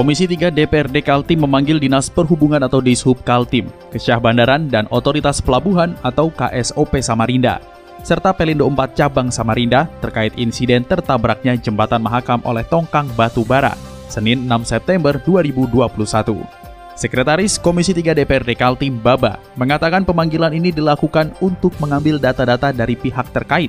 [0.00, 5.92] Komisi 3 DPRD Kaltim memanggil Dinas Perhubungan atau Dishub Kaltim, Kesyah Bandaran dan Otoritas Pelabuhan
[6.00, 7.60] atau KSOP Samarinda,
[8.00, 13.76] serta Pelindo 4 Cabang Samarinda terkait insiden tertabraknya jembatan Mahakam oleh tongkang batu bara,
[14.08, 16.48] Senin 6 September 2021.
[16.96, 23.36] Sekretaris Komisi 3 DPRD Kaltim Baba mengatakan pemanggilan ini dilakukan untuk mengambil data-data dari pihak
[23.36, 23.68] terkait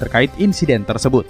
[0.00, 1.28] terkait insiden tersebut.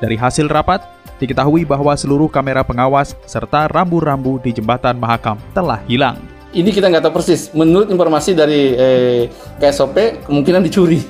[0.00, 6.20] Dari hasil rapat, diketahui bahwa seluruh kamera pengawas serta rambu-rambu di jembatan Mahakam telah hilang.
[6.56, 7.52] Ini kita nggak tahu persis.
[7.52, 9.20] Menurut informasi dari eh,
[9.60, 11.04] KSOP, kemungkinan dicuri.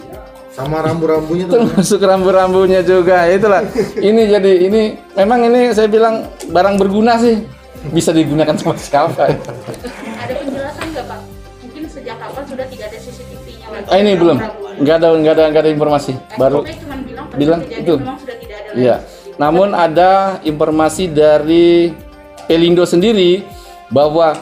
[0.50, 1.46] Sama rambu-rambunya.
[1.46, 3.28] Termasuk rambu-rambunya juga.
[3.28, 3.62] Itulah.
[4.00, 4.82] ini jadi ini
[5.14, 7.44] memang ini saya bilang barang berguna sih.
[7.92, 9.30] Bisa digunakan sama siapa.
[9.30, 11.20] Ada penjelasan nggak Pak?
[11.62, 13.86] Mungkin sejak kapan sudah tidak ada CCTV-nya lagi?
[13.92, 14.38] Ah, ini belum.
[14.82, 16.12] Nggak ada nggak ada nggak ada informasi.
[16.34, 17.94] Baru SOP cuma bilang, bilang itu.
[18.00, 18.96] memang sudah tidak ada Iya.
[19.36, 21.92] Namun ada informasi dari
[22.48, 23.44] Pelindo sendiri
[23.92, 24.32] bahwa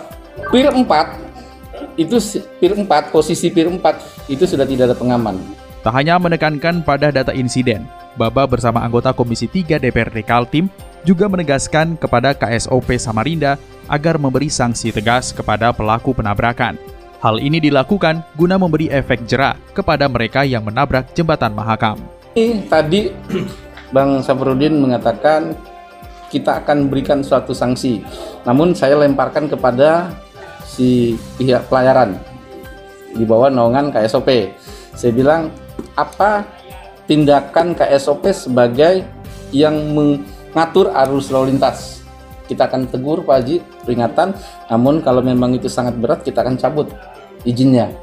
[0.50, 2.16] Pir 4 itu
[2.58, 5.38] Pir 4 posisi Pir 4 itu sudah tidak ada pengaman.
[5.84, 7.84] Tak hanya menekankan pada data insiden,
[8.16, 10.70] Baba bersama anggota Komisi 3 DPRD Kaltim
[11.04, 16.80] juga menegaskan kepada KSOP Samarinda agar memberi sanksi tegas kepada pelaku penabrakan.
[17.20, 22.00] Hal ini dilakukan guna memberi efek jera kepada mereka yang menabrak jembatan Mahakam.
[22.68, 23.12] Tadi
[23.94, 25.54] Bang Safrudin mengatakan
[26.26, 28.02] kita akan berikan suatu sanksi.
[28.42, 30.10] Namun saya lemparkan kepada
[30.66, 32.18] si pihak pelayaran
[33.14, 34.50] di bawah naungan KSOP.
[34.98, 35.54] Saya bilang
[35.94, 36.42] apa
[37.06, 39.06] tindakan KSOP sebagai
[39.54, 42.02] yang mengatur arus lalu lintas.
[42.50, 44.34] Kita akan tegur Pak Haji, peringatan.
[44.68, 46.90] Namun kalau memang itu sangat berat kita akan cabut
[47.46, 47.94] izinnya.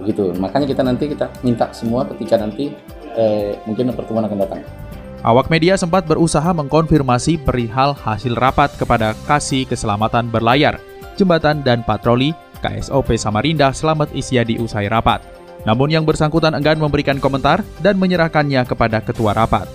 [0.00, 0.32] Begitu.
[0.40, 2.72] Makanya kita nanti kita minta semua ketika nanti
[3.14, 4.85] eh, mungkin pertemuan akan datang.
[5.26, 10.78] Awak media sempat berusaha mengkonfirmasi perihal hasil rapat kepada Kasih Keselamatan Berlayar,
[11.18, 12.30] Jembatan dan Patroli
[12.62, 15.26] KSOP Samarinda Selamat Isyadi usai rapat.
[15.66, 19.66] Namun yang bersangkutan enggan memberikan komentar dan menyerahkannya kepada ketua rapat.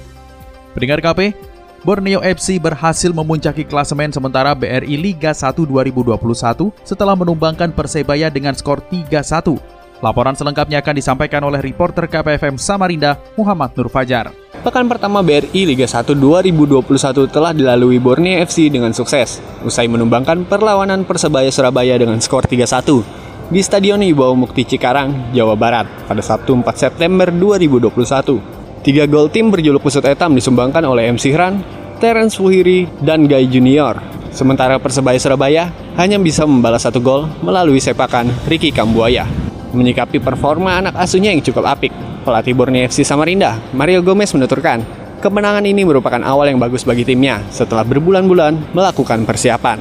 [0.72, 1.35] Pendengar KP,
[1.84, 6.16] Borneo FC berhasil memuncaki klasemen sementara BRI Liga 1 2021
[6.88, 9.59] setelah menumbangkan Persebaya dengan skor 3-1.
[10.00, 14.31] Laporan selengkapnya akan disampaikan oleh reporter KPFM Samarinda, Muhammad Nur Fajar.
[14.61, 16.85] Pekan pertama BRI Liga 1 2021
[17.33, 23.01] telah dilalui Borneo FC dengan sukses, usai menumbangkan perlawanan Persebaya Surabaya dengan skor 3-1
[23.49, 28.85] di Stadion Wibawa Mukti Cikarang, Jawa Barat pada Sabtu 4 September 2021.
[28.85, 31.66] Tiga gol tim berjuluk Pesut Etam disumbangkan oleh MC Hran,
[31.97, 33.97] Terence Wuhiri, dan Guy Junior.
[34.29, 39.25] Sementara Persebaya Surabaya hanya bisa membalas satu gol melalui sepakan Ricky Kambuaya.
[39.73, 44.86] Menyikapi performa anak asuhnya yang cukup apik, pelatih Borneo FC Samarinda, Mario Gomez menuturkan,
[45.22, 49.80] kemenangan ini merupakan awal yang bagus bagi timnya setelah berbulan-bulan melakukan persiapan.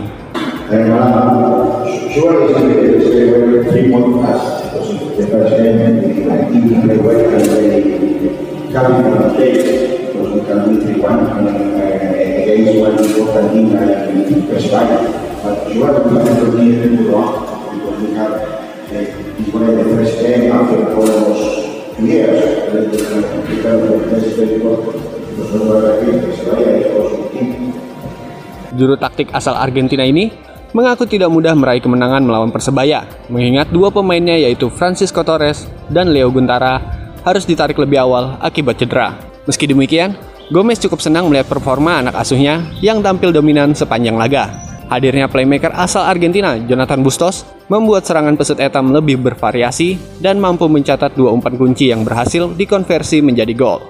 [28.71, 30.31] Juru taktik asal Argentina ini
[30.71, 36.31] mengaku tidak mudah meraih kemenangan melawan Persebaya, mengingat dua pemainnya yaitu Francisco Torres dan Leo
[36.31, 36.78] Guntara
[37.27, 39.19] harus ditarik lebih awal akibat cedera.
[39.44, 40.15] Meski demikian,
[40.55, 44.69] Gomez cukup senang melihat performa anak asuhnya yang tampil dominan sepanjang laga.
[44.91, 51.15] Hadirnya playmaker asal Argentina, Jonathan Bustos, membuat serangan pesut etam lebih bervariasi dan mampu mencatat
[51.15, 53.87] dua umpan kunci yang berhasil dikonversi menjadi gol.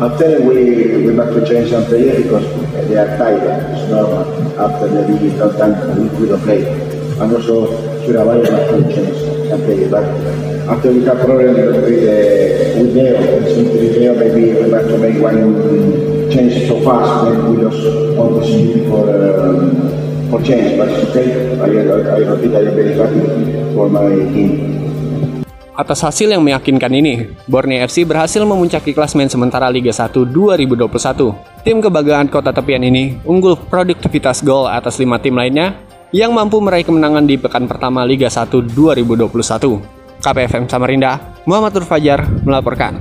[0.00, 2.48] After we we have change some players because
[2.88, 3.44] they tired.
[3.68, 3.84] It's
[4.56, 5.04] after the
[5.60, 5.76] time
[6.16, 6.89] we, don't play.
[7.20, 8.16] To
[9.60, 9.92] players.
[9.92, 10.08] But
[10.72, 12.16] after we have problem with the
[12.80, 15.36] with Leo, with Leo maybe we have to make one
[16.32, 17.84] change so fast when we lost
[18.16, 19.84] all possibility for um,
[20.32, 20.80] for change.
[20.80, 21.60] But it's okay.
[21.60, 23.20] I, I, I repeat, I am very happy
[23.76, 24.80] for my team.
[25.76, 31.36] Atas hasil yang meyakinkan ini, Borneo FC berhasil memuncaki klasmen sementara Liga 1 2021.
[31.68, 36.82] Tim kebanggaan kota tepian ini unggul produktivitas gol atas lima tim lainnya yang mampu meraih
[36.82, 39.30] kemenangan di pekan pertama Liga 1 2021.
[40.20, 41.16] KPFM Samarinda,
[41.46, 43.00] Muhammad Nur Fajar melaporkan.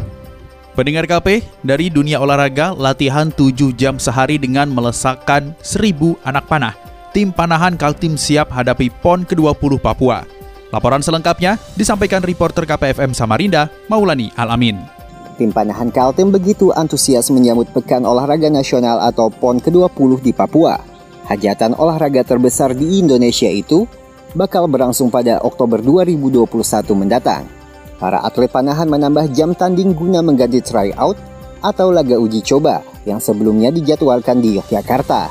[0.77, 6.77] Pendengar KP, dari dunia olahraga, latihan 7 jam sehari dengan melesakkan 1000 anak panah.
[7.11, 10.23] Tim panahan Kaltim siap hadapi PON ke-20 Papua.
[10.69, 14.77] Laporan selengkapnya disampaikan reporter KPFM Samarinda, Maulani Alamin.
[15.35, 20.88] Tim panahan Kaltim begitu antusias menyambut Pekan Olahraga Nasional atau PON ke-20 di Papua.
[21.29, 23.85] Hajatan olahraga terbesar di Indonesia itu
[24.33, 26.49] bakal berlangsung pada Oktober 2021
[26.97, 27.45] mendatang.
[28.01, 31.13] Para atlet panahan menambah jam tanding guna mengganti tryout
[31.61, 35.29] atau laga uji coba yang sebelumnya dijadwalkan di Yogyakarta.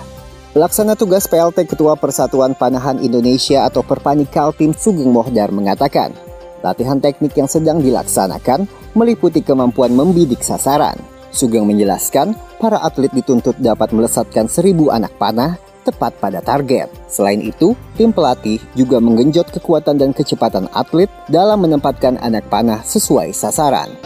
[0.55, 6.15] Pelaksana tugas PLT Ketua Persatuan Panahan Indonesia atau Perpani Kaltim Sugeng Mohdar mengatakan,
[6.63, 10.95] latihan teknik yang sedang dilaksanakan meliputi kemampuan membidik sasaran.
[11.35, 16.93] Sugeng menjelaskan, para atlet dituntut dapat melesatkan seribu anak panah tepat pada target.
[17.09, 23.33] Selain itu, tim pelatih juga menggenjot kekuatan dan kecepatan atlet dalam menempatkan anak panah sesuai
[23.33, 23.97] sasaran.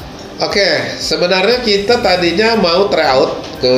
[0.42, 3.74] Oke, sebenarnya kita tadinya mau tryout ke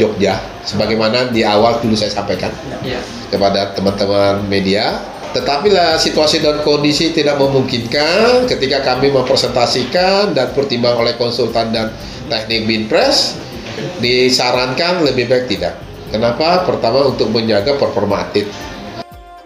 [0.00, 2.48] Jogja, sebagaimana di awal dulu saya sampaikan
[2.80, 3.00] ya.
[3.28, 4.96] kepada teman-teman media.
[5.36, 11.92] Tetapi lah situasi dan kondisi tidak memungkinkan ketika kami mempresentasikan dan pertimbang oleh konsultan dan
[12.32, 13.36] teknik Binpres,
[14.00, 15.76] disarankan lebih baik tidak.
[16.16, 16.64] Kenapa?
[16.64, 18.48] Pertama untuk menjaga performa atlet.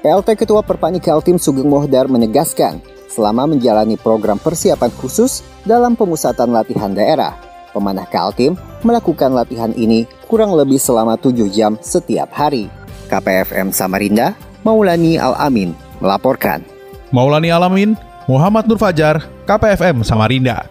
[0.06, 2.78] PLT Ketua Perpani Kaltim Sugeng Mohdar menegaskan,
[3.10, 7.34] selama menjalani program persiapan khusus dalam pemusatan latihan daerah.
[7.74, 8.54] Pemanah Kaltim
[8.86, 12.70] melakukan latihan ini kurang lebih selama 7 jam setiap hari.
[13.10, 16.62] KPFM Samarinda, Maulani Al-Amin melaporkan.
[17.10, 17.98] Maulani Alamin,
[18.30, 20.70] Muhammad Nur Fajar, KPFM Samarinda.